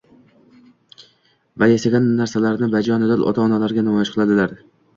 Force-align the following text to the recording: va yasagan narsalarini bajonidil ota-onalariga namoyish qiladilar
va 1.63 1.67
yasagan 1.73 2.09
narsalarini 2.23 2.73
bajonidil 2.79 3.29
ota-onalariga 3.33 3.87
namoyish 3.87 4.17
qiladilar 4.19 4.61